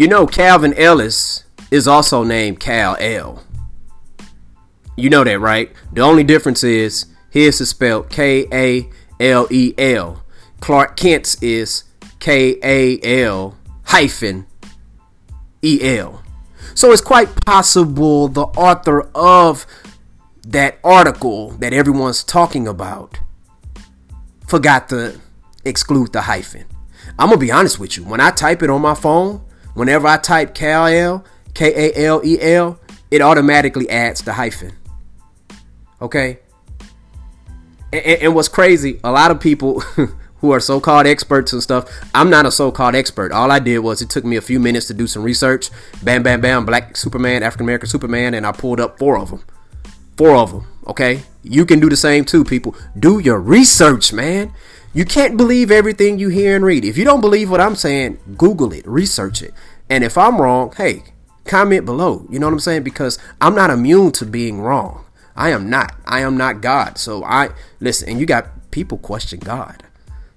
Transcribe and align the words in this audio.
You 0.00 0.08
know, 0.08 0.26
Calvin 0.26 0.72
Ellis 0.78 1.44
is 1.70 1.86
also 1.86 2.24
named 2.24 2.58
Kal 2.58 2.96
El. 2.98 3.44
You 4.96 5.10
know 5.10 5.24
that, 5.24 5.38
right? 5.40 5.70
The 5.92 6.00
only 6.00 6.24
difference 6.24 6.64
is 6.64 7.04
his 7.28 7.60
is 7.60 7.68
spelled 7.68 8.08
K 8.08 8.46
A 8.50 8.88
L 9.22 9.46
E 9.50 9.74
L. 9.76 10.24
Clark 10.60 10.96
Kent's 10.96 11.36
is 11.42 11.84
K 12.18 12.58
A 12.64 13.26
L 13.26 13.58
hyphen 13.84 14.46
E 15.62 15.98
L. 15.98 16.22
So 16.72 16.92
it's 16.92 17.02
quite 17.02 17.44
possible 17.44 18.28
the 18.28 18.46
author 18.56 19.02
of 19.14 19.66
that 20.46 20.78
article 20.82 21.50
that 21.58 21.74
everyone's 21.74 22.24
talking 22.24 22.66
about 22.66 23.20
forgot 24.46 24.88
to 24.88 25.20
exclude 25.66 26.14
the 26.14 26.22
hyphen. 26.22 26.64
I'm 27.18 27.28
gonna 27.28 27.36
be 27.38 27.52
honest 27.52 27.78
with 27.78 27.98
you. 27.98 28.04
When 28.04 28.22
I 28.22 28.30
type 28.30 28.62
it 28.62 28.70
on 28.70 28.80
my 28.80 28.94
phone, 28.94 29.44
whenever 29.80 30.06
I 30.06 30.18
type 30.18 30.54
Kal 30.54 30.86
El, 30.86 31.24
K 31.54 31.72
A 31.88 32.06
L 32.06 32.20
E 32.22 32.38
L, 32.38 32.78
it 33.10 33.22
automatically 33.22 33.88
adds 33.88 34.20
the 34.20 34.34
hyphen. 34.34 34.76
Okay. 36.02 36.38
And, 37.90 38.04
and, 38.04 38.34
what's 38.34 38.46
crazy, 38.46 39.00
a 39.02 39.10
lot 39.10 39.30
of 39.30 39.40
people 39.40 39.80
who 40.40 40.50
are 40.52 40.60
so-called 40.60 41.06
experts 41.06 41.54
and 41.54 41.62
stuff, 41.62 41.90
I'm 42.14 42.28
not 42.28 42.44
a 42.44 42.52
so-called 42.52 42.94
expert. 42.94 43.32
All 43.32 43.50
I 43.50 43.58
did 43.58 43.78
was 43.78 44.02
it 44.02 44.10
took 44.10 44.22
me 44.22 44.36
a 44.36 44.42
few 44.42 44.60
minutes 44.60 44.86
to 44.88 44.94
do 44.94 45.06
some 45.06 45.22
research. 45.22 45.70
Bam, 46.02 46.22
bam, 46.22 46.42
bam. 46.42 46.66
Black 46.66 46.94
Superman, 46.94 47.42
African 47.42 47.64
American 47.64 47.88
Superman, 47.88 48.34
and 48.34 48.46
I 48.46 48.52
pulled 48.52 48.80
up 48.80 48.98
four 48.98 49.18
of 49.18 49.30
them. 49.30 49.42
Four 50.18 50.36
of 50.36 50.52
them. 50.52 50.66
Okay. 50.88 51.22
You 51.42 51.64
can 51.64 51.80
do 51.80 51.88
the 51.88 51.96
same 51.96 52.26
too, 52.26 52.44
people. 52.44 52.76
Do 52.98 53.18
your 53.18 53.40
research, 53.40 54.12
man. 54.12 54.52
You 54.92 55.04
can't 55.04 55.36
believe 55.36 55.70
everything 55.70 56.18
you 56.18 56.30
hear 56.30 56.56
and 56.56 56.64
read. 56.64 56.84
If 56.84 56.98
you 56.98 57.04
don't 57.04 57.20
believe 57.20 57.48
what 57.48 57.60
I'm 57.60 57.76
saying, 57.76 58.18
Google 58.36 58.72
it, 58.72 58.84
research 58.86 59.40
it. 59.40 59.54
And 59.90 60.04
if 60.04 60.16
I'm 60.16 60.40
wrong, 60.40 60.72
hey, 60.76 61.02
comment 61.44 61.84
below. 61.84 62.26
You 62.30 62.38
know 62.38 62.46
what 62.46 62.52
I'm 62.52 62.60
saying? 62.60 62.84
Because 62.84 63.18
I'm 63.40 63.54
not 63.54 63.70
immune 63.70 64.12
to 64.12 64.24
being 64.24 64.60
wrong. 64.60 65.04
I 65.36 65.50
am 65.50 65.68
not. 65.68 65.94
I 66.06 66.20
am 66.20 66.36
not 66.36 66.60
God. 66.60 66.96
So 66.96 67.24
I 67.24 67.50
listen, 67.80 68.08
and 68.08 68.20
you 68.20 68.26
got 68.26 68.70
people 68.70 68.98
question 68.98 69.40
God. 69.40 69.82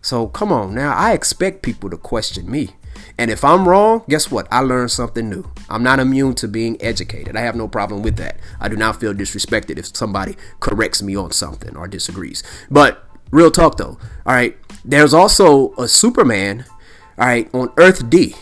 So 0.01 0.27
come 0.27 0.51
on 0.51 0.73
now. 0.73 0.93
I 0.95 1.13
expect 1.13 1.61
people 1.61 1.89
to 1.89 1.97
question 1.97 2.49
me. 2.49 2.71
And 3.17 3.29
if 3.29 3.43
I'm 3.43 3.67
wrong, 3.67 4.03
guess 4.09 4.31
what? 4.31 4.47
I 4.51 4.61
learned 4.61 4.91
something 4.91 5.29
new. 5.29 5.45
I'm 5.69 5.83
not 5.83 5.99
immune 5.99 6.35
to 6.35 6.47
being 6.47 6.81
educated. 6.81 7.35
I 7.35 7.41
have 7.41 7.55
no 7.55 7.67
problem 7.67 8.01
with 8.01 8.17
that. 8.17 8.37
I 8.59 8.69
do 8.69 8.75
not 8.75 8.99
feel 8.99 9.13
disrespected 9.13 9.77
if 9.77 9.95
somebody 9.95 10.35
corrects 10.59 11.01
me 11.01 11.15
on 11.15 11.31
something 11.31 11.75
or 11.75 11.87
disagrees. 11.87 12.43
But 12.71 13.03
real 13.31 13.51
talk 13.51 13.77
though. 13.77 13.97
All 14.25 14.33
right, 14.33 14.57
there's 14.83 15.13
also 15.13 15.73
a 15.73 15.87
Superman. 15.87 16.65
All 17.17 17.27
right, 17.27 17.49
on 17.53 17.71
Earth 17.77 18.09
D. 18.09 18.35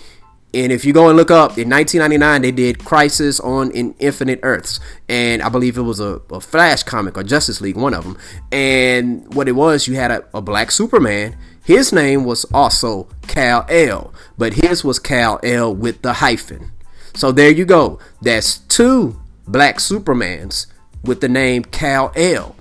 And 0.53 0.71
if 0.71 0.83
you 0.83 0.91
go 0.91 1.07
and 1.07 1.17
look 1.17 1.31
up, 1.31 1.57
in 1.57 1.69
1999, 1.69 2.41
they 2.41 2.51
did 2.51 2.83
Crisis 2.83 3.39
on 3.39 3.71
in 3.71 3.95
Infinite 3.99 4.41
Earths. 4.43 4.81
And 5.07 5.41
I 5.41 5.49
believe 5.49 5.77
it 5.77 5.83
was 5.83 5.99
a, 5.99 6.21
a 6.29 6.41
Flash 6.41 6.83
comic 6.83 7.17
or 7.17 7.23
Justice 7.23 7.61
League, 7.61 7.77
one 7.77 7.93
of 7.93 8.03
them. 8.03 8.17
And 8.51 9.33
what 9.33 9.47
it 9.47 9.53
was, 9.53 9.87
you 9.87 9.95
had 9.95 10.11
a, 10.11 10.25
a 10.33 10.41
black 10.41 10.71
Superman. 10.71 11.37
His 11.63 11.93
name 11.93 12.25
was 12.25 12.45
also 12.53 13.07
Kal 13.27 13.65
El, 13.69 14.13
but 14.37 14.55
his 14.55 14.83
was 14.83 14.99
Kal 14.99 15.39
El 15.41 15.73
with 15.73 16.01
the 16.01 16.13
hyphen. 16.13 16.71
So 17.13 17.31
there 17.31 17.51
you 17.51 17.65
go. 17.65 17.99
That's 18.21 18.57
two 18.57 19.21
black 19.47 19.77
Supermans 19.77 20.65
with 21.03 21.21
the 21.21 21.29
name 21.29 21.63
Kal 21.63 22.11
El. 22.15 22.55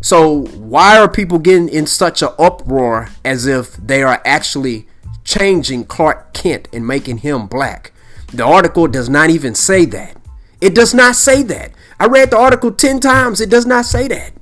So 0.00 0.46
why 0.46 0.98
are 0.98 1.08
people 1.08 1.38
getting 1.38 1.68
in 1.68 1.86
such 1.86 2.22
an 2.22 2.30
uproar 2.38 3.08
as 3.24 3.46
if 3.46 3.76
they 3.76 4.02
are 4.02 4.22
actually 4.24 4.88
changing 5.30 5.84
Clark 5.84 6.34
Kent 6.34 6.68
and 6.72 6.86
making 6.86 7.18
him 7.18 7.46
black? 7.46 7.92
The 8.32 8.44
article 8.44 8.88
does 8.88 9.08
not 9.08 9.30
even 9.30 9.54
say 9.54 9.84
that. 9.86 10.16
It 10.60 10.74
does 10.74 10.92
not 10.92 11.16
say 11.16 11.42
that. 11.44 11.72
I 11.98 12.06
read 12.06 12.30
the 12.30 12.38
article 12.38 12.72
10 12.72 13.00
times. 13.00 13.40
It 13.40 13.50
does 13.50 13.66
not 13.66 13.84
say 13.84 14.08
that. 14.08 14.32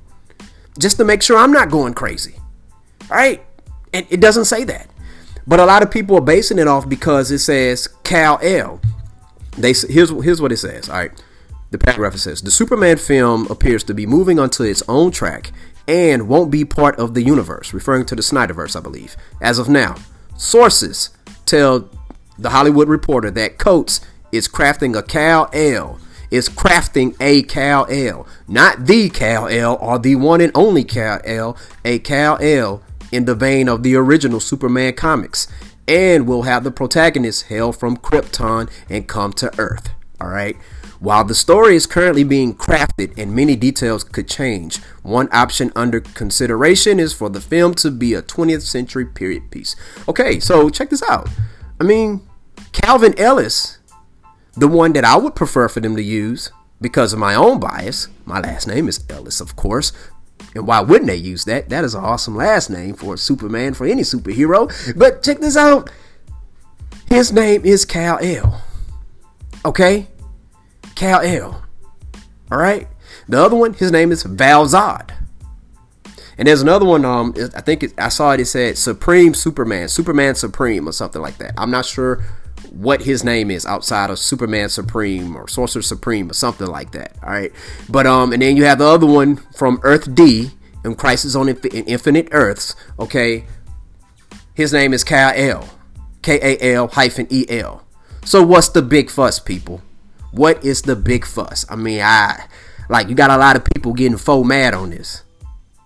Just 0.77 0.97
to 0.97 1.05
make 1.05 1.21
sure 1.21 1.37
I'm 1.37 1.51
not 1.51 1.71
going 1.71 1.93
crazy. 1.93 2.35
Right? 3.09 3.43
And 3.93 4.05
it 4.09 4.19
doesn't 4.19 4.45
say 4.45 4.63
that. 4.65 4.89
But 5.47 5.59
a 5.59 5.65
lot 5.65 5.83
of 5.83 5.91
people 5.91 6.15
are 6.17 6.21
basing 6.21 6.59
it 6.59 6.67
off 6.67 6.87
because 6.87 7.31
it 7.31 7.39
says 7.39 7.87
Kal 8.03 8.39
El. 8.41 8.79
They 9.57 9.73
here's 9.73 10.11
here's 10.11 10.41
what 10.41 10.51
it 10.51 10.57
says. 10.57 10.89
All 10.89 10.95
right. 10.95 11.23
The 11.71 11.77
paragraph 11.77 12.15
says 12.15 12.41
the 12.41 12.51
Superman 12.51 12.97
film 12.97 13.47
appears 13.49 13.83
to 13.85 13.93
be 13.93 14.05
moving 14.05 14.39
onto 14.39 14.63
its 14.63 14.83
own 14.87 15.11
track 15.11 15.51
and 15.87 16.27
won't 16.27 16.51
be 16.51 16.65
part 16.65 16.97
of 16.99 17.15
the 17.15 17.23
universe, 17.23 17.73
referring 17.73 18.05
to 18.05 18.15
the 18.15 18.21
Snyderverse, 18.21 18.75
I 18.75 18.79
believe, 18.79 19.17
as 19.41 19.57
of 19.57 19.67
now. 19.69 19.95
Sources 20.39 21.09
tell 21.45 21.89
the 22.37 22.51
Hollywood 22.51 22.87
Reporter 22.87 23.29
that 23.31 23.57
Coates 23.57 23.99
is 24.31 24.47
crafting 24.47 24.97
a 24.97 25.03
Kal 25.03 25.49
El, 25.51 25.99
is 26.31 26.47
crafting 26.47 27.13
a 27.19 27.43
Kal 27.43 27.85
El, 27.89 28.25
not 28.47 28.85
the 28.85 29.09
Kal 29.09 29.49
El 29.49 29.75
or 29.81 29.99
the 29.99 30.15
one 30.15 30.39
and 30.39 30.53
only 30.55 30.85
Kal 30.85 31.19
El, 31.25 31.57
a 31.83 31.99
Kal 31.99 32.37
El 32.39 32.81
in 33.11 33.25
the 33.25 33.35
vein 33.35 33.67
of 33.67 33.83
the 33.83 33.97
original 33.97 34.39
Superman 34.39 34.93
comics, 34.93 35.49
and 35.89 36.25
will 36.25 36.43
have 36.43 36.63
the 36.63 36.71
protagonist 36.71 37.47
hail 37.47 37.73
from 37.73 37.97
Krypton 37.97 38.69
and 38.89 39.09
come 39.09 39.33
to 39.33 39.51
Earth. 39.59 39.89
All 40.21 40.29
right. 40.29 40.55
While 40.99 41.23
the 41.23 41.35
story 41.35 41.77
is 41.77 41.85
currently 41.85 42.25
being 42.25 42.53
crafted 42.53 43.17
and 43.17 43.33
many 43.33 43.55
details 43.55 44.03
could 44.03 44.27
change, 44.27 44.77
one 45.01 45.29
option 45.31 45.71
under 45.73 46.01
consideration 46.01 46.99
is 46.99 47.13
for 47.13 47.29
the 47.29 47.39
film 47.39 47.73
to 47.75 47.89
be 47.89 48.13
a 48.13 48.21
20th 48.21 48.63
century 48.63 49.05
period 49.05 49.49
piece. 49.49 49.77
Okay, 50.09 50.41
so 50.41 50.69
check 50.69 50.89
this 50.89 51.03
out. 51.03 51.29
I 51.79 51.85
mean, 51.85 52.27
Calvin 52.73 53.17
Ellis, 53.17 53.77
the 54.57 54.67
one 54.67 54.91
that 54.91 55.05
I 55.05 55.15
would 55.15 55.35
prefer 55.35 55.69
for 55.69 55.79
them 55.79 55.95
to 55.95 56.03
use 56.03 56.51
because 56.81 57.13
of 57.13 57.19
my 57.19 57.33
own 57.33 57.61
bias, 57.61 58.09
my 58.25 58.41
last 58.41 58.67
name 58.67 58.89
is 58.89 59.03
Ellis, 59.09 59.39
of 59.39 59.55
course. 59.55 59.93
And 60.53 60.67
why 60.67 60.81
wouldn't 60.81 61.07
they 61.07 61.15
use 61.15 61.45
that? 61.45 61.69
That 61.69 61.85
is 61.85 61.95
an 61.95 62.03
awesome 62.03 62.35
last 62.35 62.69
name 62.69 62.95
for 62.95 63.13
a 63.13 63.17
Superman, 63.17 63.73
for 63.73 63.85
any 63.85 64.01
superhero. 64.01 64.69
But 64.97 65.23
check 65.23 65.39
this 65.39 65.55
out. 65.55 65.89
His 67.07 67.31
name 67.31 67.63
is 67.63 67.85
Kal 67.85 68.19
El. 68.21 68.61
Okay? 69.63 70.07
Kal 70.99 71.21
El. 71.21 71.63
All 72.51 72.57
right. 72.57 72.85
The 73.29 73.41
other 73.41 73.55
one, 73.55 73.73
his 73.73 73.89
name 73.89 74.11
is 74.11 74.23
Val 74.23 74.65
Zod. 74.65 75.11
And 76.37 76.45
there's 76.45 76.61
another 76.61 76.85
one. 76.85 77.05
Um, 77.05 77.33
I 77.55 77.61
think 77.61 77.83
it, 77.83 77.93
I 77.97 78.09
saw 78.09 78.33
it. 78.33 78.41
It 78.41 78.47
said 78.47 78.77
Supreme 78.77 79.33
Superman, 79.33 79.87
Superman 79.87 80.35
Supreme, 80.35 80.89
or 80.89 80.91
something 80.91 81.21
like 81.21 81.37
that. 81.37 81.53
I'm 81.57 81.71
not 81.71 81.85
sure 81.85 82.21
what 82.71 83.01
his 83.03 83.23
name 83.23 83.49
is 83.49 83.65
outside 83.65 84.09
of 84.09 84.19
Superman 84.19 84.67
Supreme 84.67 85.37
or 85.37 85.47
Sorcerer 85.47 85.81
Supreme 85.81 86.29
or 86.29 86.33
something 86.33 86.67
like 86.67 86.91
that. 86.91 87.15
All 87.23 87.29
right. 87.29 87.53
But 87.87 88.05
um, 88.05 88.33
and 88.33 88.41
then 88.41 88.57
you 88.57 88.65
have 88.65 88.79
the 88.79 88.87
other 88.87 89.07
one 89.07 89.37
from 89.55 89.79
Earth 89.83 90.13
D 90.13 90.51
in 90.83 90.95
Crisis 90.95 91.33
on 91.33 91.47
Infinite 91.47 92.27
Earths. 92.31 92.75
Okay. 92.99 93.45
His 94.53 94.73
name 94.73 94.91
is 94.93 95.05
Kal 95.05 95.31
El, 95.33 95.69
K 96.23 96.39
A 96.41 96.73
L 96.73 96.89
hyphen 96.89 97.25
E 97.29 97.45
L. 97.47 97.85
So 98.25 98.43
what's 98.43 98.67
the 98.67 98.81
big 98.81 99.09
fuss, 99.09 99.39
people? 99.39 99.81
What 100.31 100.63
is 100.63 100.81
the 100.81 100.95
big 100.95 101.25
fuss? 101.25 101.65
I 101.69 101.75
mean, 101.75 102.01
I 102.01 102.45
like 102.89 103.09
you 103.09 103.15
got 103.15 103.31
a 103.31 103.37
lot 103.37 103.55
of 103.55 103.65
people 103.65 103.93
getting 103.93 104.17
faux 104.17 104.47
mad 104.47 104.73
on 104.73 104.89
this. 104.89 105.23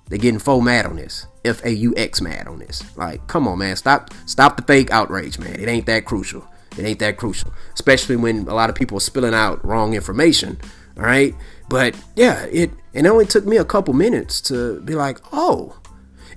They're 0.09 0.19
getting 0.19 0.39
faux 0.39 0.63
mad 0.63 0.85
on 0.85 0.97
this. 0.97 1.27
F 1.45 1.63
A 1.65 1.71
U 1.71 1.93
X 1.97 2.21
mad 2.21 2.47
on 2.47 2.59
this. 2.59 2.83
Like, 2.97 3.25
come 3.27 3.47
on, 3.47 3.59
man. 3.59 3.75
Stop 3.75 4.11
stop 4.25 4.57
the 4.57 4.63
fake 4.63 4.91
outrage, 4.91 5.39
man. 5.39 5.59
It 5.59 5.67
ain't 5.67 5.85
that 5.87 6.05
crucial. 6.05 6.47
It 6.77 6.83
ain't 6.83 6.99
that 6.99 7.17
crucial. 7.17 7.53
Especially 7.73 8.15
when 8.15 8.47
a 8.47 8.53
lot 8.53 8.69
of 8.69 8.75
people 8.75 8.97
are 8.97 9.01
spilling 9.01 9.33
out 9.33 9.63
wrong 9.65 9.93
information. 9.93 10.59
All 10.97 11.03
right. 11.03 11.35
But 11.69 11.95
yeah, 12.15 12.43
it 12.45 12.71
and 12.93 13.07
it 13.07 13.09
only 13.09 13.25
took 13.25 13.45
me 13.45 13.57
a 13.57 13.65
couple 13.65 13.93
minutes 13.93 14.41
to 14.41 14.79
be 14.81 14.95
like, 14.95 15.19
oh. 15.31 15.77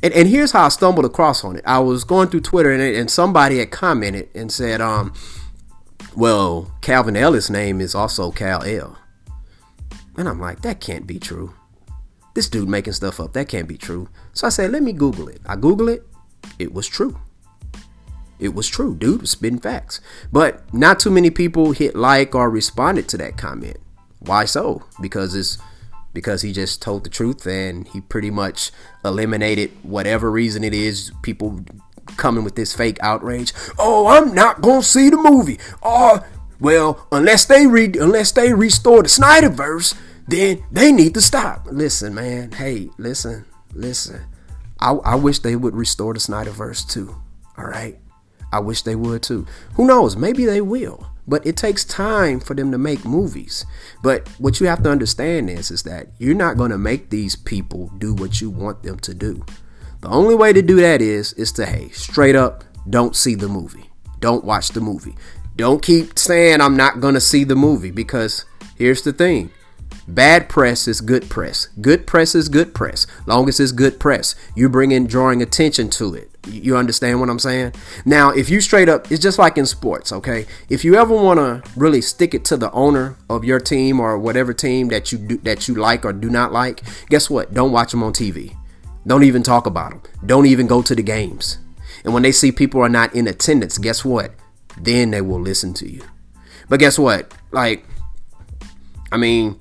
And, 0.02 0.12
and 0.12 0.28
here's 0.28 0.52
how 0.52 0.66
I 0.66 0.68
stumbled 0.68 1.06
across 1.06 1.42
on 1.42 1.56
it. 1.56 1.64
I 1.66 1.78
was 1.78 2.04
going 2.04 2.28
through 2.28 2.42
Twitter 2.42 2.70
and, 2.70 2.82
and 2.82 3.10
somebody 3.10 3.58
had 3.58 3.70
commented 3.70 4.28
and 4.34 4.52
said, 4.52 4.80
um, 4.80 5.14
well, 6.16 6.72
Calvin 6.80 7.16
Ellis' 7.16 7.50
name 7.50 7.80
is 7.80 7.94
also 7.94 8.30
Kal 8.30 8.62
El. 8.64 8.98
And 10.16 10.28
I'm 10.28 10.40
like, 10.40 10.62
that 10.62 10.80
can't 10.80 11.06
be 11.06 11.18
true. 11.18 11.52
This 12.34 12.48
dude 12.48 12.68
making 12.68 12.94
stuff 12.94 13.20
up, 13.20 13.34
that 13.34 13.48
can't 13.48 13.68
be 13.68 13.76
true. 13.76 14.08
So 14.32 14.46
I 14.46 14.50
said, 14.50 14.72
let 14.72 14.82
me 14.82 14.92
Google 14.92 15.28
it. 15.28 15.40
I 15.46 15.56
Google 15.56 15.88
it, 15.88 16.06
it 16.58 16.72
was 16.72 16.86
true. 16.86 17.18
It 18.38 18.54
was 18.54 18.68
true. 18.68 18.94
Dude 18.94 19.22
was 19.22 19.30
spitting 19.30 19.60
facts. 19.60 20.00
But 20.32 20.72
not 20.72 21.00
too 21.00 21.10
many 21.10 21.30
people 21.30 21.72
hit 21.72 21.94
like 21.94 22.34
or 22.34 22.50
responded 22.50 23.08
to 23.08 23.18
that 23.18 23.38
comment. 23.38 23.78
Why 24.18 24.44
so? 24.44 24.84
Because 25.00 25.34
it's 25.34 25.58
because 26.12 26.40
he 26.40 26.52
just 26.52 26.80
told 26.80 27.04
the 27.04 27.10
truth 27.10 27.46
and 27.46 27.86
he 27.88 28.00
pretty 28.00 28.30
much 28.30 28.70
eliminated 29.04 29.70
whatever 29.82 30.30
reason 30.30 30.64
it 30.64 30.72
is 30.72 31.12
people 31.20 31.62
coming 32.16 32.44
with 32.44 32.54
this 32.56 32.74
fake 32.74 32.98
outrage. 33.00 33.52
Oh, 33.78 34.06
I'm 34.06 34.34
not 34.34 34.60
gonna 34.62 34.82
see 34.82 35.10
the 35.10 35.16
movie. 35.16 35.58
Oh, 35.82 36.24
well, 36.60 37.06
unless 37.12 37.44
they 37.44 37.66
read, 37.66 37.96
unless 37.96 38.32
they 38.32 38.52
restore 38.54 39.02
the 39.02 39.08
Snyderverse, 39.08 39.94
then 40.26 40.64
they 40.72 40.90
need 40.92 41.14
to 41.14 41.20
stop. 41.20 41.66
Listen, 41.70 42.14
man. 42.14 42.52
Hey, 42.52 42.88
listen, 42.98 43.44
listen. 43.74 44.22
I, 44.80 44.92
I 44.92 45.14
wish 45.16 45.38
they 45.40 45.56
would 45.56 45.74
restore 45.74 46.14
the 46.14 46.20
Snyderverse 46.20 46.88
too. 46.88 47.14
All 47.58 47.66
right. 47.66 47.98
I 48.52 48.60
wish 48.60 48.82
they 48.82 48.94
would 48.96 49.22
too. 49.22 49.46
Who 49.74 49.86
knows? 49.86 50.16
Maybe 50.16 50.44
they 50.44 50.60
will. 50.60 51.06
but 51.26 51.46
it 51.46 51.56
takes 51.56 51.84
time 51.84 52.40
for 52.40 52.54
them 52.54 52.70
to 52.72 52.78
make 52.78 53.04
movies. 53.04 53.66
But 54.02 54.28
what 54.38 54.60
you 54.60 54.66
have 54.68 54.82
to 54.84 54.90
understand 54.90 55.50
is, 55.50 55.70
is 55.70 55.82
that 55.82 56.08
you're 56.18 56.34
not 56.34 56.56
going 56.56 56.70
to 56.70 56.78
make 56.78 57.10
these 57.10 57.34
people 57.36 57.90
do 57.98 58.14
what 58.14 58.40
you 58.40 58.50
want 58.50 58.82
them 58.82 58.98
to 59.00 59.14
do. 59.14 59.44
The 60.06 60.12
only 60.12 60.36
way 60.36 60.52
to 60.52 60.62
do 60.62 60.76
that 60.76 61.02
is, 61.02 61.32
is 61.32 61.50
to, 61.54 61.66
hey, 61.66 61.88
straight 61.88 62.36
up, 62.36 62.62
don't 62.88 63.16
see 63.16 63.34
the 63.34 63.48
movie. 63.48 63.90
Don't 64.20 64.44
watch 64.44 64.68
the 64.68 64.80
movie. 64.80 65.16
Don't 65.56 65.82
keep 65.82 66.16
saying 66.16 66.60
I'm 66.60 66.76
not 66.76 67.00
going 67.00 67.14
to 67.14 67.20
see 67.20 67.42
the 67.42 67.56
movie 67.56 67.90
because 67.90 68.44
here's 68.76 69.02
the 69.02 69.12
thing 69.12 69.50
Bad 70.06 70.48
press 70.48 70.86
is 70.86 71.00
good 71.00 71.28
press. 71.28 71.66
Good 71.80 72.06
press 72.06 72.36
is 72.36 72.48
good 72.48 72.72
press. 72.72 73.08
Long 73.26 73.48
as 73.48 73.58
it's 73.58 73.72
good 73.72 73.98
press, 73.98 74.36
you 74.54 74.68
bring 74.68 74.92
in 74.92 75.08
drawing 75.08 75.42
attention 75.42 75.90
to 75.90 76.14
it. 76.14 76.30
You 76.46 76.76
understand 76.76 77.18
what 77.18 77.28
I'm 77.28 77.40
saying? 77.40 77.72
Now, 78.04 78.30
if 78.30 78.48
you 78.48 78.60
straight 78.60 78.88
up, 78.88 79.10
it's 79.10 79.20
just 79.20 79.40
like 79.40 79.58
in 79.58 79.66
sports, 79.66 80.12
okay? 80.12 80.46
If 80.68 80.84
you 80.84 80.94
ever 80.94 81.16
want 81.16 81.40
to 81.40 81.68
really 81.74 82.00
stick 82.00 82.32
it 82.32 82.44
to 82.44 82.56
the 82.56 82.70
owner 82.70 83.16
of 83.28 83.44
your 83.44 83.58
team 83.58 83.98
or 83.98 84.16
whatever 84.16 84.52
team 84.52 84.86
that 84.90 85.10
you 85.10 85.18
do, 85.18 85.36
that 85.38 85.66
you 85.66 85.74
like 85.74 86.04
or 86.04 86.12
do 86.12 86.30
not 86.30 86.52
like, 86.52 86.84
guess 87.08 87.28
what? 87.28 87.52
Don't 87.52 87.72
watch 87.72 87.90
them 87.90 88.04
on 88.04 88.12
TV. 88.12 88.56
Don't 89.06 89.22
even 89.22 89.42
talk 89.42 89.66
about 89.66 89.90
them. 89.90 90.02
Don't 90.24 90.46
even 90.46 90.66
go 90.66 90.82
to 90.82 90.94
the 90.94 91.02
games. 91.02 91.58
And 92.04 92.12
when 92.12 92.22
they 92.22 92.32
see 92.32 92.52
people 92.52 92.80
are 92.80 92.88
not 92.88 93.14
in 93.14 93.28
attendance, 93.28 93.78
guess 93.78 94.04
what? 94.04 94.32
Then 94.78 95.10
they 95.10 95.20
will 95.20 95.40
listen 95.40 95.74
to 95.74 95.90
you. 95.90 96.02
But 96.68 96.80
guess 96.80 96.98
what? 96.98 97.32
Like, 97.52 97.84
I 99.12 99.16
mean, 99.16 99.58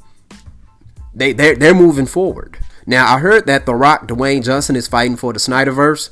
they 1.13 1.33
they're, 1.33 1.55
they're 1.55 1.75
moving 1.75 2.05
forward. 2.05 2.57
Now 2.85 3.13
I 3.13 3.19
heard 3.19 3.47
that 3.47 3.65
The 3.65 3.75
Rock, 3.75 4.07
Dwayne 4.07 4.43
Johnson, 4.43 4.75
is 4.75 4.87
fighting 4.87 5.17
for 5.17 5.33
the 5.33 5.39
Snyderverse. 5.39 6.09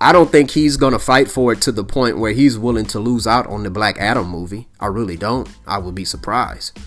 I 0.00 0.12
don't 0.12 0.30
think 0.30 0.50
he's 0.50 0.76
gonna 0.76 0.98
fight 0.98 1.30
for 1.30 1.52
it 1.52 1.60
to 1.62 1.72
the 1.72 1.84
point 1.84 2.18
where 2.18 2.32
he's 2.32 2.58
willing 2.58 2.86
to 2.86 3.00
lose 3.00 3.26
out 3.26 3.46
on 3.46 3.62
the 3.62 3.70
Black 3.70 3.98
Adam 3.98 4.28
movie. 4.28 4.68
I 4.78 4.86
really 4.86 5.16
don't. 5.16 5.48
I 5.66 5.78
would 5.78 5.94
be 5.94 6.04
surprised. 6.04 6.78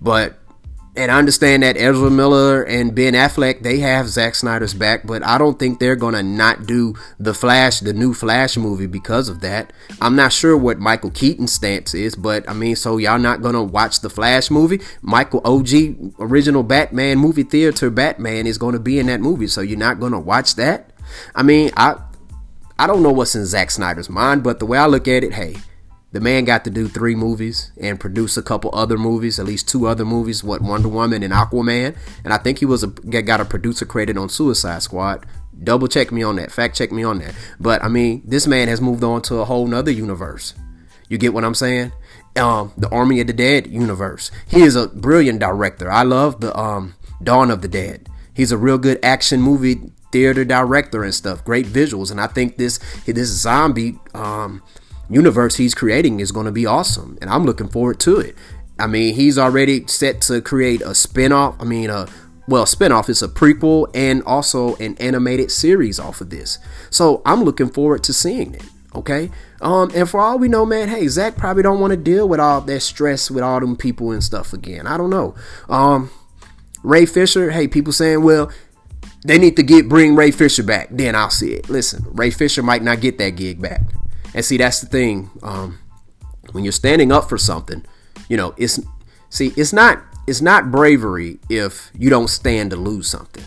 But 0.00 0.38
and 0.96 1.10
I 1.10 1.18
understand 1.18 1.62
that 1.62 1.76
Ezra 1.76 2.10
Miller 2.10 2.62
and 2.62 2.94
Ben 2.94 3.14
Affleck 3.14 3.62
they 3.62 3.78
have 3.80 4.08
Zack 4.08 4.34
Snyder's 4.34 4.74
back, 4.74 5.06
but 5.06 5.24
I 5.24 5.38
don't 5.38 5.58
think 5.58 5.78
they're 5.78 5.96
gonna 5.96 6.22
not 6.22 6.66
do 6.66 6.94
the 7.18 7.34
Flash, 7.34 7.80
the 7.80 7.92
new 7.92 8.14
Flash 8.14 8.56
movie 8.56 8.86
because 8.86 9.28
of 9.28 9.40
that. 9.40 9.72
I'm 10.00 10.16
not 10.16 10.32
sure 10.32 10.56
what 10.56 10.78
Michael 10.78 11.10
Keaton's 11.10 11.52
stance 11.52 11.94
is, 11.94 12.14
but 12.14 12.48
I 12.48 12.52
mean, 12.52 12.76
so 12.76 12.96
y'all 12.96 13.18
not 13.18 13.42
gonna 13.42 13.62
watch 13.62 14.00
the 14.00 14.10
Flash 14.10 14.50
movie? 14.50 14.80
Michael 15.02 15.42
OG 15.44 16.14
original 16.18 16.62
Batman 16.62 17.18
movie 17.18 17.42
theater 17.42 17.90
Batman 17.90 18.46
is 18.46 18.58
gonna 18.58 18.80
be 18.80 18.98
in 18.98 19.06
that 19.06 19.20
movie, 19.20 19.46
so 19.46 19.60
you're 19.60 19.78
not 19.78 20.00
gonna 20.00 20.20
watch 20.20 20.56
that? 20.56 20.90
I 21.34 21.42
mean, 21.42 21.70
I 21.76 21.96
I 22.78 22.86
don't 22.86 23.02
know 23.02 23.12
what's 23.12 23.34
in 23.34 23.46
Zack 23.46 23.70
Snyder's 23.70 24.10
mind, 24.10 24.42
but 24.42 24.58
the 24.58 24.66
way 24.66 24.78
I 24.78 24.86
look 24.86 25.08
at 25.08 25.24
it, 25.24 25.32
hey, 25.32 25.56
the 26.12 26.20
man 26.20 26.44
got 26.44 26.64
to 26.64 26.70
do 26.70 26.88
three 26.88 27.14
movies 27.14 27.72
and 27.80 28.00
produce 28.00 28.36
a 28.36 28.42
couple 28.42 28.70
other 28.72 28.96
movies, 28.96 29.38
at 29.38 29.46
least 29.46 29.68
two 29.68 29.86
other 29.86 30.04
movies, 30.04 30.44
what 30.44 30.62
Wonder 30.62 30.88
Woman 30.88 31.22
and 31.22 31.32
Aquaman, 31.32 31.96
and 32.24 32.32
I 32.32 32.38
think 32.38 32.58
he 32.58 32.64
was 32.64 32.82
a 32.82 32.86
got 32.86 33.40
a 33.40 33.44
producer 33.44 33.84
credit 33.84 34.16
on 34.16 34.28
Suicide 34.28 34.82
Squad. 34.82 35.26
Double 35.62 35.88
check 35.88 36.12
me 36.12 36.22
on 36.22 36.36
that, 36.36 36.52
fact 36.52 36.76
check 36.76 36.92
me 36.92 37.02
on 37.02 37.18
that. 37.18 37.34
But 37.58 37.82
I 37.82 37.88
mean, 37.88 38.22
this 38.24 38.46
man 38.46 38.68
has 38.68 38.80
moved 38.80 39.02
on 39.02 39.22
to 39.22 39.36
a 39.36 39.44
whole 39.44 39.66
nother 39.66 39.90
universe. 39.90 40.54
You 41.08 41.18
get 41.18 41.34
what 41.34 41.44
I'm 41.44 41.54
saying? 41.54 41.92
Um, 42.36 42.72
the 42.76 42.88
Army 42.90 43.20
of 43.20 43.26
the 43.26 43.32
Dead 43.32 43.66
universe. 43.66 44.30
He 44.46 44.62
is 44.62 44.76
a 44.76 44.88
brilliant 44.88 45.40
director. 45.40 45.90
I 45.90 46.02
love 46.02 46.40
the 46.40 46.56
um, 46.58 46.94
Dawn 47.22 47.50
of 47.50 47.62
the 47.62 47.68
Dead. 47.68 48.08
He's 48.34 48.52
a 48.52 48.58
real 48.58 48.76
good 48.78 48.98
action 49.02 49.40
movie 49.40 49.92
theater 50.12 50.44
director 50.44 51.02
and 51.02 51.14
stuff. 51.14 51.44
Great 51.44 51.66
visuals, 51.66 52.10
and 52.10 52.20
I 52.20 52.26
think 52.26 52.56
this 52.56 52.78
this 53.06 53.28
zombie 53.28 53.98
um, 54.14 54.62
universe 55.08 55.56
he's 55.56 55.74
creating 55.74 56.20
is 56.20 56.32
going 56.32 56.46
to 56.46 56.52
be 56.52 56.66
awesome, 56.66 57.18
and 57.20 57.30
I'm 57.30 57.44
looking 57.44 57.68
forward 57.68 58.00
to 58.00 58.18
it. 58.18 58.34
I 58.78 58.86
mean, 58.86 59.14
he's 59.14 59.38
already 59.38 59.86
set 59.86 60.20
to 60.22 60.40
create 60.40 60.82
a 60.82 60.94
spin-off. 60.94 61.56
I 61.60 61.64
mean, 61.64 61.90
a 61.90 62.06
well, 62.48 62.66
spin-off 62.66 63.08
is 63.08 63.22
a 63.22 63.28
prequel 63.28 63.90
and 63.94 64.22
also 64.22 64.76
an 64.76 64.96
animated 64.98 65.50
series 65.50 65.98
off 65.98 66.20
of 66.20 66.30
this. 66.30 66.58
So 66.90 67.22
I'm 67.24 67.42
looking 67.42 67.70
forward 67.70 68.04
to 68.04 68.12
seeing 68.12 68.54
it. 68.54 68.64
Okay. 68.94 69.30
Um, 69.60 69.90
and 69.94 70.08
for 70.08 70.20
all 70.20 70.38
we 70.38 70.48
know, 70.48 70.64
man, 70.64 70.88
hey, 70.88 71.06
Zack 71.08 71.36
probably 71.36 71.62
don't 71.62 71.80
want 71.80 71.90
to 71.90 71.96
deal 71.96 72.28
with 72.28 72.40
all 72.40 72.60
that 72.60 72.80
stress 72.80 73.30
with 73.30 73.42
all 73.42 73.60
them 73.60 73.76
people 73.76 74.10
and 74.12 74.22
stuff 74.22 74.52
again. 74.52 74.86
I 74.86 74.96
don't 74.96 75.10
know. 75.10 75.34
Um, 75.68 76.10
Ray 76.82 77.04
Fisher, 77.04 77.50
hey, 77.50 77.68
people 77.68 77.92
saying, 77.92 78.22
well, 78.22 78.50
they 79.24 79.38
need 79.38 79.56
to 79.56 79.62
get 79.62 79.88
bring 79.88 80.14
Ray 80.14 80.30
Fisher 80.30 80.62
back. 80.62 80.88
Then 80.90 81.14
I'll 81.16 81.30
see 81.30 81.52
it. 81.52 81.68
Listen, 81.68 82.06
Ray 82.12 82.30
Fisher 82.30 82.62
might 82.62 82.82
not 82.82 83.00
get 83.00 83.18
that 83.18 83.30
gig 83.30 83.60
back. 83.60 83.82
And 84.36 84.44
see, 84.44 84.58
that's 84.58 84.82
the 84.82 84.86
thing. 84.86 85.30
Um, 85.42 85.78
when 86.52 86.62
you're 86.62 86.72
standing 86.72 87.10
up 87.10 87.28
for 87.28 87.38
something, 87.38 87.84
you 88.28 88.36
know, 88.36 88.54
it's 88.58 88.78
see, 89.30 89.52
it's 89.56 89.72
not 89.72 90.02
it's 90.26 90.42
not 90.42 90.70
bravery 90.70 91.38
if 91.48 91.90
you 91.98 92.10
don't 92.10 92.28
stand 92.28 92.70
to 92.70 92.76
lose 92.76 93.08
something. 93.08 93.44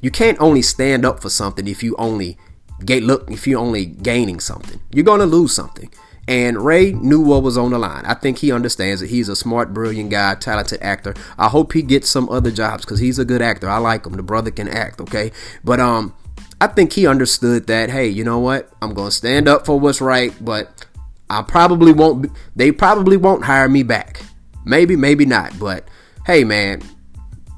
You 0.00 0.10
can't 0.10 0.40
only 0.40 0.62
stand 0.62 1.04
up 1.04 1.20
for 1.20 1.28
something 1.28 1.68
if 1.68 1.82
you 1.82 1.94
only 1.96 2.38
get 2.84 3.02
look 3.02 3.30
if 3.30 3.46
you're 3.46 3.60
only 3.60 3.84
gaining 3.84 4.40
something. 4.40 4.80
You're 4.90 5.04
gonna 5.04 5.26
lose 5.26 5.52
something. 5.52 5.92
And 6.26 6.64
Ray 6.64 6.92
knew 6.92 7.20
what 7.20 7.42
was 7.42 7.58
on 7.58 7.72
the 7.72 7.78
line. 7.78 8.04
I 8.06 8.14
think 8.14 8.38
he 8.38 8.52
understands 8.52 9.00
that 9.00 9.10
he's 9.10 9.28
a 9.28 9.34
smart, 9.34 9.74
brilliant 9.74 10.10
guy, 10.10 10.36
talented 10.36 10.80
actor. 10.80 11.14
I 11.36 11.48
hope 11.48 11.72
he 11.72 11.82
gets 11.82 12.08
some 12.08 12.28
other 12.28 12.52
jobs 12.52 12.84
because 12.84 13.00
he's 13.00 13.18
a 13.18 13.24
good 13.24 13.42
actor. 13.42 13.68
I 13.68 13.78
like 13.78 14.06
him. 14.06 14.12
The 14.12 14.22
brother 14.22 14.52
can 14.52 14.68
act, 14.68 15.00
okay? 15.00 15.32
But 15.64 15.80
um, 15.80 16.14
I 16.60 16.66
think 16.66 16.92
he 16.92 17.06
understood 17.06 17.66
that, 17.68 17.90
hey, 17.90 18.08
you 18.08 18.22
know 18.22 18.38
what? 18.38 18.70
I'm 18.82 18.92
going 18.92 19.08
to 19.08 19.16
stand 19.16 19.48
up 19.48 19.64
for 19.64 19.80
what's 19.80 20.00
right, 20.00 20.34
but 20.40 20.86
I 21.30 21.42
probably 21.42 21.92
won't, 21.92 22.30
they 22.54 22.70
probably 22.70 23.16
won't 23.16 23.44
hire 23.44 23.68
me 23.68 23.82
back. 23.82 24.20
Maybe, 24.64 24.94
maybe 24.94 25.24
not. 25.24 25.58
But 25.58 25.88
hey, 26.26 26.44
man, 26.44 26.82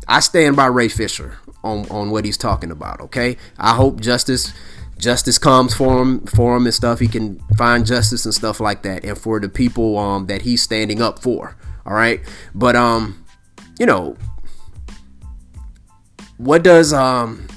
I 0.06 0.20
stand 0.20 0.54
by 0.54 0.66
Ray 0.66 0.88
Fisher 0.88 1.38
on, 1.64 1.88
on 1.90 2.10
what 2.10 2.24
he's 2.24 2.36
talking 2.36 2.70
about, 2.70 3.00
okay? 3.00 3.36
I 3.58 3.74
hope 3.74 4.00
justice 4.00 4.52
justice 4.98 5.36
comes 5.36 5.74
for 5.74 6.00
him 6.00 6.24
for 6.26 6.56
him 6.56 6.64
and 6.64 6.72
stuff 6.72 7.00
he 7.00 7.08
can 7.08 7.36
find 7.58 7.84
justice 7.84 8.24
and 8.24 8.32
stuff 8.32 8.60
like 8.60 8.82
that 8.82 9.04
and 9.04 9.18
for 9.18 9.40
the 9.40 9.48
people 9.48 9.98
um 9.98 10.26
that 10.26 10.42
he's 10.42 10.62
standing 10.62 11.02
up 11.02 11.18
for 11.18 11.56
all 11.84 11.92
right 11.92 12.20
but 12.54 12.76
um 12.76 13.24
you 13.80 13.86
know 13.86 14.16
what 16.36 16.62
does 16.62 16.92
um 16.92 17.48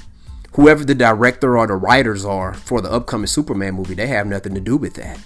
whoever 0.56 0.84
the 0.84 0.94
director 0.94 1.56
or 1.56 1.66
the 1.66 1.74
writers 1.74 2.24
are 2.24 2.54
for 2.54 2.80
the 2.80 2.90
upcoming 2.90 3.26
Superman 3.26 3.74
movie, 3.74 3.94
they 3.94 4.06
have 4.08 4.26
nothing 4.26 4.54
to 4.54 4.60
do 4.60 4.76
with 4.76 4.94
that. 4.94 5.18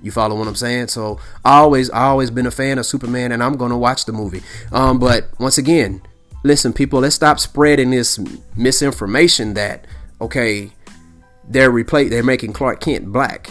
You 0.00 0.10
follow 0.10 0.38
what 0.38 0.46
I'm 0.46 0.54
saying? 0.54 0.88
So 0.88 1.18
I 1.44 1.58
always 1.58 1.90
I 1.90 2.04
always 2.04 2.30
been 2.30 2.46
a 2.46 2.50
fan 2.50 2.78
of 2.78 2.86
Superman 2.86 3.32
and 3.32 3.42
I'm 3.42 3.56
gonna 3.56 3.78
watch 3.78 4.04
the 4.04 4.12
movie. 4.12 4.42
Um, 4.70 4.98
but 4.98 5.28
once 5.40 5.58
again, 5.58 6.02
listen, 6.42 6.72
people, 6.72 7.00
let's 7.00 7.14
stop 7.14 7.40
spreading 7.40 7.90
this 7.90 8.18
misinformation 8.54 9.54
that 9.54 9.86
okay, 10.20 10.70
they're 11.48 11.70
replace 11.70 12.10
they're 12.10 12.22
making 12.22 12.52
Clark 12.52 12.80
Kent 12.80 13.12
black. 13.12 13.50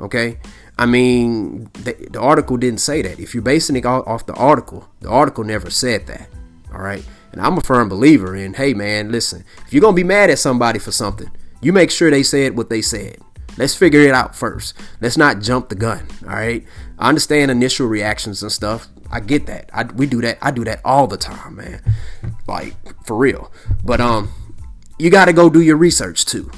Okay? 0.00 0.38
I 0.78 0.86
mean, 0.86 1.70
the, 1.74 1.92
the 2.10 2.20
article 2.20 2.56
didn't 2.56 2.80
say 2.80 3.02
that. 3.02 3.20
If 3.20 3.34
you're 3.34 3.42
basing 3.42 3.76
it 3.76 3.84
off 3.84 4.26
the 4.26 4.34
article, 4.34 4.88
the 5.00 5.10
article 5.10 5.44
never 5.44 5.70
said 5.70 6.06
that. 6.06 6.28
All 6.72 6.80
right. 6.80 7.04
And 7.32 7.40
I'm 7.40 7.58
a 7.58 7.60
firm 7.60 7.88
believer 7.88 8.34
in, 8.34 8.54
hey 8.54 8.74
man, 8.74 9.12
listen, 9.12 9.44
if 9.66 9.72
you're 9.72 9.80
gonna 9.80 9.94
be 9.94 10.04
mad 10.04 10.30
at 10.30 10.38
somebody 10.38 10.78
for 10.78 10.92
something, 10.92 11.30
you 11.60 11.72
make 11.72 11.90
sure 11.90 12.10
they 12.10 12.22
said 12.22 12.56
what 12.56 12.70
they 12.70 12.82
said. 12.82 13.18
Let's 13.56 13.74
figure 13.74 14.00
it 14.00 14.14
out 14.14 14.34
first. 14.34 14.74
Let's 15.00 15.16
not 15.16 15.40
jump 15.40 15.68
the 15.68 15.74
gun. 15.74 16.06
All 16.22 16.30
right. 16.30 16.64
I 16.98 17.08
understand 17.08 17.50
initial 17.50 17.88
reactions 17.88 18.42
and 18.42 18.50
stuff. 18.50 18.88
I 19.10 19.20
get 19.20 19.46
that. 19.46 19.70
I, 19.72 19.84
we 19.84 20.06
do 20.06 20.20
that. 20.22 20.38
I 20.40 20.50
do 20.50 20.64
that 20.64 20.80
all 20.84 21.06
the 21.06 21.16
time, 21.16 21.56
man. 21.56 21.82
Like 22.46 22.74
for 23.04 23.16
real. 23.16 23.52
But 23.84 24.00
um, 24.00 24.30
you 24.98 25.10
got 25.10 25.26
to 25.26 25.32
go 25.32 25.50
do 25.50 25.60
your 25.60 25.76
research 25.76 26.24
too. 26.24 26.50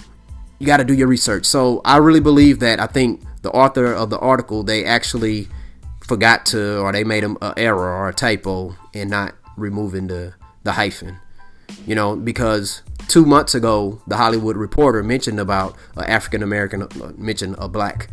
You 0.59 0.67
got 0.67 0.76
to 0.76 0.85
do 0.85 0.95
your 0.95 1.09
research. 1.09 1.47
So 1.47 1.81
I 1.85 1.97
really 1.97 2.21
believe 2.21 2.61
that. 2.61 2.79
I 2.79 2.87
think 2.87 3.23
the 3.43 3.50
author 3.50 3.93
of 3.93 4.11
the 4.11 4.19
article 4.19 4.62
they 4.62 4.85
actually 4.85 5.49
forgot 6.07 6.47
to, 6.47 6.79
or 6.81 6.93
they 6.93 7.05
made 7.05 7.25
an 7.25 7.37
error 7.57 7.91
or 7.91 8.09
a 8.11 8.14
typo 8.14 8.76
in 8.93 9.09
not 9.09 9.35
removing 9.57 10.07
the 10.07 10.35
the 10.64 10.73
hyphen. 10.73 11.19
You 11.87 11.95
know, 11.95 12.16
because 12.16 12.83
two 13.09 13.25
months 13.25 13.54
ago, 13.54 14.00
the 14.07 14.16
Hollywood 14.16 14.57
Reporter 14.57 15.02
mentioned 15.02 15.40
about 15.40 15.76
an 15.97 16.04
African 16.04 16.42
American, 16.42 16.83
uh, 16.83 17.12
mentioned 17.16 17.57
a 17.59 17.69
black 17.69 18.09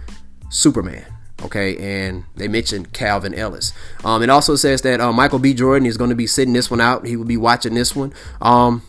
Superman. 0.50 1.06
Okay, 1.42 1.78
and 1.78 2.26
they 2.36 2.50
mentioned 2.50 2.92
Calvin 2.92 3.34
Ellis. 3.34 3.72
Um, 4.04 4.22
it 4.22 4.30
also 4.30 4.58
says 4.58 4.82
that 4.82 5.00
uh, 5.00 5.14
Michael 5.14 5.40
B. 5.40 5.54
Jordan 5.54 5.86
is 5.86 5.96
going 5.96 6.10
to 6.10 6.16
be 6.16 6.28
sitting 6.28 6.54
this 6.54 6.70
one 6.70 6.82
out. 6.82 7.06
He 7.06 7.16
will 7.16 7.26
be 7.26 7.38
watching 7.38 7.76
this 7.76 7.96
one. 7.96 8.14
Um, 8.42 8.82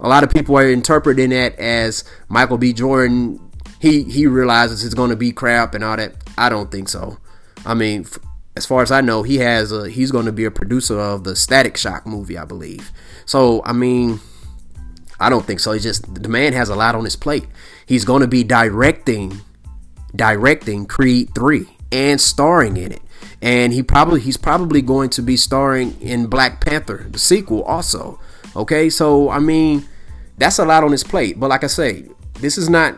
a 0.00 0.08
lot 0.08 0.24
of 0.24 0.30
people 0.30 0.56
are 0.56 0.68
interpreting 0.68 1.30
that 1.30 1.58
as 1.58 2.04
Michael 2.28 2.58
B. 2.58 2.72
Jordan. 2.72 3.40
He 3.78 4.04
he 4.04 4.26
realizes 4.26 4.84
it's 4.84 4.94
going 4.94 5.10
to 5.10 5.16
be 5.16 5.32
crap 5.32 5.74
and 5.74 5.84
all 5.84 5.96
that. 5.96 6.14
I 6.38 6.48
don't 6.48 6.70
think 6.70 6.88
so. 6.88 7.18
I 7.66 7.74
mean, 7.74 8.06
as 8.54 8.66
far 8.66 8.82
as 8.82 8.90
I 8.90 9.00
know, 9.00 9.22
he 9.22 9.36
has 9.38 9.72
a 9.72 9.88
he's 9.88 10.10
going 10.10 10.26
to 10.26 10.32
be 10.32 10.44
a 10.44 10.50
producer 10.50 10.98
of 10.98 11.24
the 11.24 11.34
Static 11.34 11.76
Shock 11.76 12.06
movie, 12.06 12.36
I 12.36 12.44
believe. 12.44 12.90
So 13.24 13.62
I 13.64 13.72
mean, 13.72 14.20
I 15.18 15.30
don't 15.30 15.46
think 15.46 15.60
so. 15.60 15.72
He 15.72 15.80
just 15.80 16.14
the 16.14 16.28
man 16.28 16.52
has 16.52 16.68
a 16.68 16.76
lot 16.76 16.94
on 16.94 17.04
his 17.04 17.16
plate. 17.16 17.46
He's 17.86 18.04
going 18.04 18.20
to 18.22 18.28
be 18.28 18.44
directing 18.44 19.40
directing 20.14 20.84
Creed 20.86 21.34
three 21.34 21.66
and 21.90 22.20
starring 22.20 22.76
in 22.76 22.92
it. 22.92 23.02
and 23.40 23.72
he 23.72 23.82
probably 23.82 24.20
he's 24.20 24.36
probably 24.36 24.82
going 24.82 25.10
to 25.10 25.22
be 25.22 25.36
starring 25.36 26.00
in 26.00 26.26
Black 26.26 26.64
Panther, 26.64 27.06
the 27.10 27.18
sequel, 27.18 27.62
also. 27.64 28.18
Okay, 28.54 28.90
so 28.90 29.30
I 29.30 29.38
mean, 29.38 29.84
that's 30.38 30.58
a 30.58 30.64
lot 30.64 30.84
on 30.84 30.92
his 30.92 31.04
plate. 31.04 31.40
But 31.40 31.50
like 31.50 31.64
I 31.64 31.68
say, 31.68 32.06
this 32.40 32.56
is 32.56 32.68
not 32.68 32.96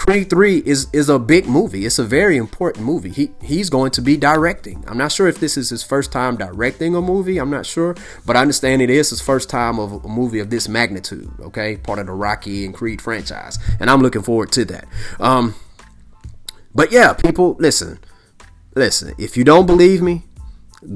Creed 0.00 0.30
3 0.30 0.62
is 0.64 0.88
is 0.94 1.10
a 1.10 1.18
big 1.18 1.46
movie. 1.46 1.84
It's 1.84 1.98
a 1.98 2.04
very 2.04 2.38
important 2.38 2.86
movie. 2.86 3.10
He 3.10 3.32
he's 3.42 3.68
going 3.68 3.90
to 3.90 4.00
be 4.00 4.16
directing. 4.16 4.82
I'm 4.88 4.96
not 4.96 5.12
sure 5.12 5.28
if 5.28 5.38
this 5.38 5.58
is 5.58 5.68
his 5.68 5.82
first 5.82 6.10
time 6.10 6.38
directing 6.38 6.94
a 6.94 7.02
movie. 7.02 7.36
I'm 7.36 7.50
not 7.50 7.66
sure, 7.66 7.94
but 8.24 8.34
I 8.34 8.40
understand 8.40 8.80
it 8.80 8.88
is 8.88 9.10
his 9.10 9.20
first 9.20 9.50
time 9.50 9.78
of 9.78 10.02
a 10.02 10.08
movie 10.08 10.38
of 10.38 10.48
this 10.48 10.70
magnitude, 10.70 11.30
okay? 11.40 11.76
Part 11.76 11.98
of 11.98 12.06
the 12.06 12.12
Rocky 12.12 12.64
and 12.64 12.72
Creed 12.72 13.02
franchise. 13.02 13.58
And 13.78 13.90
I'm 13.90 14.00
looking 14.00 14.22
forward 14.22 14.50
to 14.52 14.64
that. 14.64 14.86
Um 15.20 15.54
but 16.74 16.90
yeah, 16.90 17.12
people, 17.12 17.56
listen. 17.58 17.98
Listen, 18.74 19.14
if 19.18 19.36
you 19.36 19.44
don't 19.44 19.66
believe 19.66 20.00
me, 20.00 20.22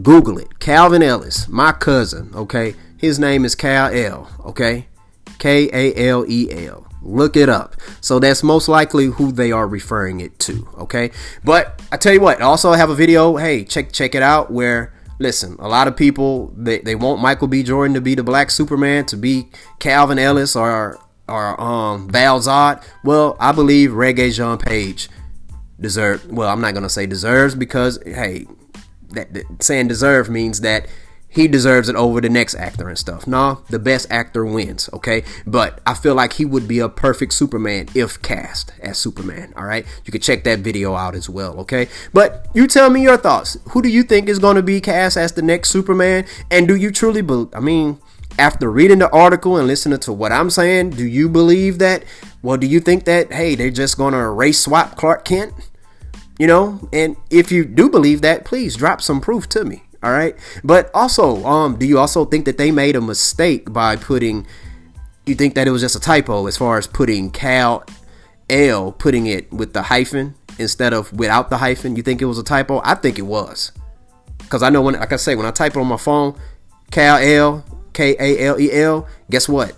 Google 0.00 0.38
it. 0.38 0.58
Calvin 0.60 1.02
Ellis, 1.02 1.46
my 1.46 1.72
cousin, 1.72 2.30
okay? 2.34 2.74
His 2.96 3.18
name 3.18 3.44
is 3.44 3.54
Kal 3.54 3.92
El, 3.92 4.30
okay? 4.46 4.88
K 5.38 5.68
A 5.74 6.08
L 6.08 6.24
E 6.26 6.66
L. 6.66 6.86
Look 7.04 7.36
it 7.36 7.48
up. 7.48 7.76
So 8.00 8.18
that's 8.18 8.42
most 8.42 8.66
likely 8.66 9.06
who 9.06 9.30
they 9.30 9.52
are 9.52 9.68
referring 9.68 10.20
it 10.20 10.38
to. 10.40 10.66
Okay. 10.78 11.10
But 11.44 11.82
I 11.92 11.98
tell 11.98 12.14
you 12.14 12.20
what, 12.20 12.40
also 12.40 12.70
I 12.70 12.78
have 12.78 12.90
a 12.90 12.94
video. 12.94 13.36
Hey, 13.36 13.64
check 13.64 13.92
check 13.92 14.14
it 14.14 14.22
out 14.22 14.50
where 14.50 14.92
listen, 15.18 15.56
a 15.58 15.68
lot 15.68 15.86
of 15.86 15.96
people 15.96 16.52
they, 16.56 16.78
they 16.78 16.94
want 16.94 17.20
Michael 17.20 17.48
B. 17.48 17.62
Jordan 17.62 17.94
to 17.94 18.00
be 18.00 18.14
the 18.14 18.22
black 18.22 18.50
Superman, 18.50 19.04
to 19.06 19.16
be 19.16 19.50
Calvin 19.78 20.18
Ellis 20.18 20.56
or 20.56 20.98
or 21.28 21.60
um 21.60 22.08
Val 22.08 22.40
Zod. 22.40 22.82
Well, 23.04 23.36
I 23.38 23.52
believe 23.52 23.90
Regé-Jean 23.90 24.58
Page 24.58 25.08
deserve 25.78 26.26
well, 26.30 26.48
I'm 26.48 26.62
not 26.62 26.72
gonna 26.72 26.88
say 26.88 27.06
deserves 27.06 27.54
because 27.54 27.98
hey, 28.04 28.46
that, 29.10 29.34
that 29.34 29.62
saying 29.62 29.88
deserve 29.88 30.30
means 30.30 30.62
that 30.62 30.86
he 31.34 31.48
deserves 31.48 31.88
it 31.88 31.96
over 31.96 32.20
the 32.20 32.28
next 32.28 32.54
actor 32.54 32.88
and 32.88 32.96
stuff. 32.96 33.26
Nah, 33.26 33.56
the 33.68 33.78
best 33.78 34.06
actor 34.10 34.44
wins, 34.44 34.88
okay? 34.92 35.24
But 35.46 35.80
I 35.84 35.94
feel 35.94 36.14
like 36.14 36.34
he 36.34 36.44
would 36.44 36.68
be 36.68 36.78
a 36.78 36.88
perfect 36.88 37.32
Superman 37.32 37.88
if 37.94 38.22
cast 38.22 38.72
as 38.80 38.98
Superman, 38.98 39.52
all 39.56 39.64
right? 39.64 39.84
You 40.04 40.12
can 40.12 40.20
check 40.20 40.44
that 40.44 40.60
video 40.60 40.94
out 40.94 41.14
as 41.14 41.28
well, 41.28 41.58
okay? 41.60 41.88
But 42.12 42.46
you 42.54 42.66
tell 42.66 42.88
me 42.88 43.02
your 43.02 43.16
thoughts. 43.16 43.56
Who 43.70 43.82
do 43.82 43.88
you 43.88 44.04
think 44.04 44.28
is 44.28 44.38
going 44.38 44.56
to 44.56 44.62
be 44.62 44.80
cast 44.80 45.16
as 45.16 45.32
the 45.32 45.42
next 45.42 45.70
Superman? 45.70 46.24
And 46.50 46.68
do 46.68 46.76
you 46.76 46.90
truly 46.92 47.22
believe, 47.22 47.54
I 47.54 47.60
mean, 47.60 47.98
after 48.38 48.70
reading 48.70 48.98
the 48.98 49.10
article 49.10 49.56
and 49.56 49.66
listening 49.66 50.00
to 50.00 50.12
what 50.12 50.32
I'm 50.32 50.50
saying, 50.50 50.90
do 50.90 51.06
you 51.06 51.28
believe 51.28 51.78
that? 51.78 52.04
Well, 52.42 52.56
do 52.56 52.66
you 52.66 52.80
think 52.80 53.04
that, 53.04 53.32
hey, 53.32 53.54
they're 53.54 53.70
just 53.70 53.96
going 53.96 54.12
to 54.12 54.28
race 54.28 54.60
swap 54.60 54.96
Clark 54.96 55.24
Kent? 55.24 55.52
You 56.38 56.48
know, 56.48 56.88
and 56.92 57.16
if 57.30 57.52
you 57.52 57.64
do 57.64 57.88
believe 57.88 58.20
that, 58.22 58.44
please 58.44 58.76
drop 58.76 59.00
some 59.00 59.20
proof 59.20 59.48
to 59.50 59.64
me. 59.64 59.84
All 60.04 60.12
right. 60.12 60.36
But 60.62 60.90
also, 60.92 61.42
um, 61.46 61.78
do 61.78 61.86
you 61.86 61.98
also 61.98 62.26
think 62.26 62.44
that 62.44 62.58
they 62.58 62.70
made 62.70 62.94
a 62.94 63.00
mistake 63.00 63.72
by 63.72 63.96
putting? 63.96 64.46
You 65.24 65.34
think 65.34 65.54
that 65.54 65.66
it 65.66 65.70
was 65.70 65.80
just 65.80 65.96
a 65.96 66.00
typo 66.00 66.46
as 66.46 66.58
far 66.58 66.76
as 66.76 66.86
putting 66.86 67.30
Kal 67.30 67.82
El, 68.50 68.92
putting 68.92 69.24
it 69.26 69.50
with 69.50 69.72
the 69.72 69.84
hyphen 69.84 70.34
instead 70.58 70.92
of 70.92 71.10
without 71.14 71.48
the 71.48 71.56
hyphen? 71.56 71.96
You 71.96 72.02
think 72.02 72.20
it 72.20 72.26
was 72.26 72.38
a 72.38 72.44
typo? 72.44 72.82
I 72.84 72.96
think 72.96 73.18
it 73.18 73.22
was, 73.22 73.72
because 74.40 74.62
I 74.62 74.68
know 74.68 74.82
when, 74.82 74.94
like 74.94 75.14
I 75.14 75.16
say, 75.16 75.34
when 75.34 75.46
I 75.46 75.50
type 75.50 75.74
it 75.74 75.80
on 75.80 75.86
my 75.86 75.96
phone, 75.96 76.38
Kal 76.90 77.16
El 77.16 77.64
K 77.94 78.14
A 78.20 78.46
L 78.46 78.60
E 78.60 78.70
L. 78.72 79.08
Guess 79.30 79.48
what? 79.48 79.74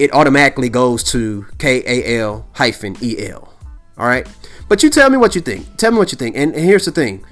It 0.00 0.12
automatically 0.12 0.68
goes 0.68 1.04
to 1.12 1.46
K 1.58 1.84
A 1.86 2.18
L 2.18 2.48
hyphen 2.54 2.96
E 3.00 3.28
L. 3.28 3.54
All 3.96 4.08
right. 4.08 4.26
But 4.68 4.82
you 4.82 4.90
tell 4.90 5.08
me 5.08 5.16
what 5.16 5.36
you 5.36 5.40
think. 5.40 5.76
Tell 5.76 5.92
me 5.92 5.98
what 5.98 6.10
you 6.10 6.18
think. 6.18 6.36
And 6.36 6.52
here's 6.56 6.84
the 6.84 6.90
thing: 6.90 7.24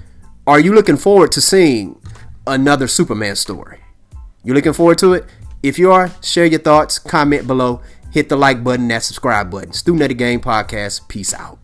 Are 0.46 0.60
you 0.60 0.74
looking 0.74 0.96
forward 0.96 1.32
to 1.32 1.40
seeing 1.40 2.00
another 2.46 2.88
Superman 2.88 3.36
story. 3.36 3.80
You 4.42 4.54
looking 4.54 4.72
forward 4.72 4.98
to 4.98 5.14
it? 5.14 5.24
If 5.62 5.78
you 5.78 5.92
are, 5.92 6.10
share 6.22 6.44
your 6.44 6.60
thoughts, 6.60 6.98
comment 6.98 7.46
below, 7.46 7.80
hit 8.10 8.28
the 8.28 8.36
like 8.36 8.62
button, 8.62 8.88
that 8.88 9.02
subscribe 9.02 9.50
button. 9.50 9.70
Of 9.70 9.98
the 10.08 10.14
Game 10.14 10.40
Podcast. 10.40 11.08
Peace 11.08 11.32
out. 11.32 11.63